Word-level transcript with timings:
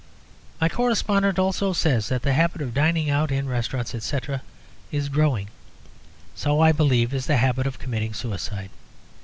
My 0.59 0.67
correspondent 0.67 1.37
also 1.37 1.73
says 1.73 2.09
that 2.09 2.23
the 2.23 2.33
habit 2.33 2.59
of 2.63 2.73
dining 2.73 3.11
out 3.11 3.29
in 3.31 3.47
restaurants, 3.47 3.93
etc., 3.93 4.41
is 4.91 5.09
growing. 5.09 5.49
So, 6.33 6.59
I 6.59 6.71
believe, 6.71 7.13
is 7.13 7.27
the 7.27 7.37
habit 7.37 7.67
of 7.67 7.77
committing 7.77 8.15
suicide. 8.15 8.71